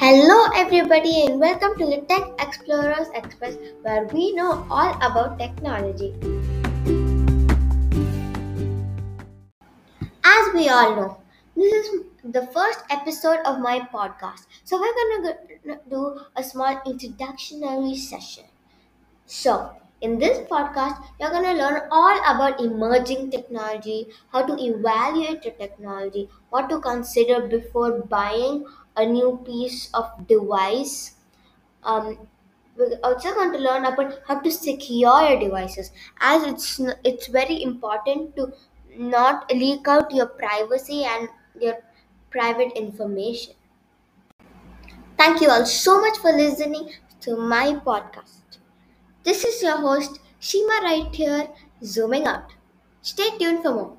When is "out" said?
39.88-40.12, 52.24-52.54